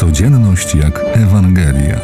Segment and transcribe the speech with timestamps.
[0.00, 2.00] Codzienność jak Ewangelia.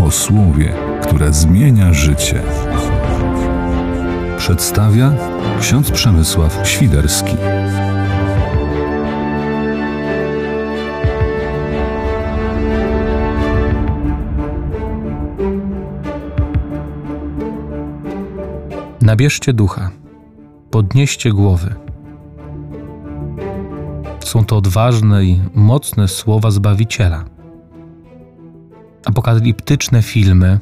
[0.00, 0.72] O słowie,
[1.02, 2.42] które zmienia życie.
[4.38, 5.12] Przedstawia
[5.60, 7.36] ksiądz Przemysław Świderski.
[19.02, 19.90] Nabierzcie ducha,
[20.70, 21.87] podnieście głowy.
[24.28, 27.24] Są to odważne i mocne słowa Zbawiciela.
[29.06, 30.58] Apokaliptyczne filmy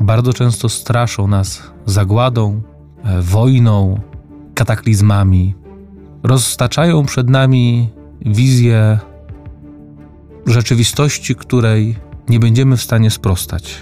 [0.00, 2.62] bardzo często straszą nas zagładą,
[3.04, 4.00] e, wojną,
[4.54, 5.54] kataklizmami.
[6.22, 7.90] Roztaczają przed nami
[8.26, 8.98] wizję
[10.46, 11.96] rzeczywistości, której
[12.28, 13.78] nie będziemy w stanie sprostać.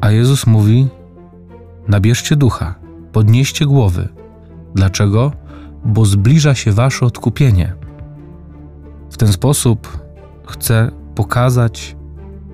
[0.00, 0.88] A Jezus mówi:
[1.88, 2.74] Nabierzcie ducha,
[3.12, 4.08] podnieście głowy.
[4.74, 5.32] Dlaczego?
[5.84, 7.89] Bo zbliża się wasze odkupienie.
[9.10, 9.98] W ten sposób
[10.46, 11.96] chcę pokazać,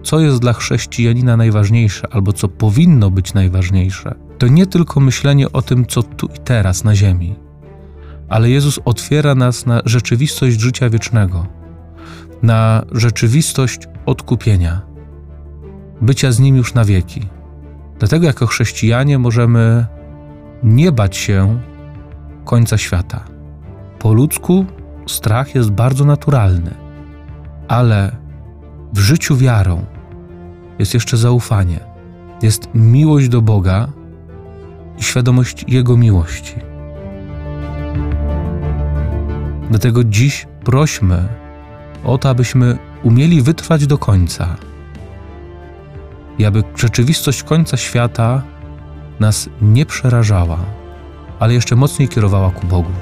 [0.02, 4.14] co jest dla chrześcijanina najważniejsze, albo co powinno być najważniejsze.
[4.38, 7.36] To nie tylko myślenie o tym, co tu i teraz na ziemi,
[8.28, 11.46] ale Jezus otwiera nas na rzeczywistość życia wiecznego,
[12.42, 14.80] na rzeczywistość odkupienia,
[16.00, 17.28] bycia z Nim już na wieki.
[17.98, 19.86] Dlatego, jako chrześcijanie, możemy
[20.62, 21.60] nie bać się
[22.44, 23.24] końca świata.
[23.98, 24.66] Po ludzku
[25.06, 26.74] strach jest bardzo naturalny,
[27.68, 28.16] ale
[28.92, 29.84] w życiu wiarą
[30.78, 31.80] jest jeszcze zaufanie,
[32.42, 33.88] jest miłość do Boga
[34.98, 36.54] i świadomość Jego miłości.
[39.70, 41.28] Dlatego dziś prośmy
[42.04, 44.56] o to, abyśmy umieli wytrwać do końca
[46.38, 48.42] i aby rzeczywistość końca świata
[49.20, 50.58] nas nie przerażała,
[51.38, 52.92] ale jeszcze mocniej kierowała ku Bogu.